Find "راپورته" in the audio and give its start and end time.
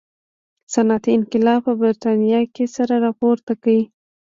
3.05-3.53